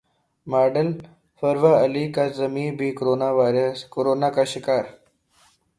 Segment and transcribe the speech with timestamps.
[0.47, 0.89] model
[1.43, 2.89] Farwa Ali Kazmi بھی
[3.93, 4.83] corona کا شکار